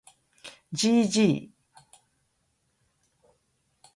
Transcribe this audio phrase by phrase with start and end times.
[0.79, 1.15] gg